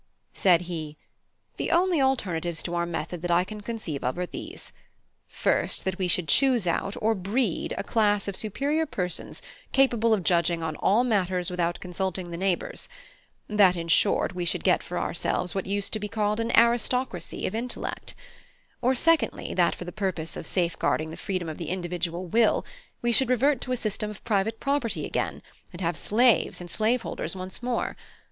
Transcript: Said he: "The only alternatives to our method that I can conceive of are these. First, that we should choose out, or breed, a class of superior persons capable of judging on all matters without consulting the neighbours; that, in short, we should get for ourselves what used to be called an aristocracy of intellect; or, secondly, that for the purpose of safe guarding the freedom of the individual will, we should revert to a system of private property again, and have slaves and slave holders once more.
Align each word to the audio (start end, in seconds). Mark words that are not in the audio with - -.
Said 0.33 0.61
he: 0.61 0.97
"The 1.57 1.69
only 1.69 2.01
alternatives 2.01 2.63
to 2.63 2.73
our 2.73 2.87
method 2.87 3.21
that 3.21 3.29
I 3.29 3.43
can 3.43 3.61
conceive 3.61 4.03
of 4.03 4.17
are 4.17 4.25
these. 4.25 4.73
First, 5.27 5.85
that 5.85 5.99
we 5.99 6.07
should 6.07 6.27
choose 6.27 6.65
out, 6.65 6.95
or 6.99 7.13
breed, 7.13 7.75
a 7.77 7.83
class 7.83 8.27
of 8.27 8.35
superior 8.35 8.87
persons 8.87 9.43
capable 9.73 10.11
of 10.11 10.23
judging 10.23 10.63
on 10.63 10.75
all 10.77 11.03
matters 11.03 11.51
without 11.51 11.79
consulting 11.79 12.31
the 12.31 12.37
neighbours; 12.37 12.89
that, 13.47 13.75
in 13.75 13.87
short, 13.87 14.33
we 14.33 14.43
should 14.43 14.63
get 14.63 14.81
for 14.81 14.97
ourselves 14.97 15.53
what 15.53 15.67
used 15.67 15.93
to 15.93 15.99
be 15.99 16.07
called 16.07 16.39
an 16.39 16.51
aristocracy 16.57 17.45
of 17.45 17.53
intellect; 17.53 18.15
or, 18.81 18.95
secondly, 18.95 19.53
that 19.53 19.75
for 19.75 19.85
the 19.85 19.91
purpose 19.91 20.35
of 20.35 20.47
safe 20.47 20.79
guarding 20.79 21.11
the 21.11 21.15
freedom 21.15 21.47
of 21.47 21.59
the 21.59 21.69
individual 21.69 22.25
will, 22.25 22.65
we 23.03 23.11
should 23.11 23.29
revert 23.29 23.61
to 23.61 23.71
a 23.71 23.77
system 23.77 24.09
of 24.09 24.23
private 24.23 24.59
property 24.59 25.05
again, 25.05 25.43
and 25.71 25.79
have 25.79 25.95
slaves 25.95 26.59
and 26.59 26.71
slave 26.71 27.03
holders 27.03 27.35
once 27.35 27.61
more. 27.61 27.95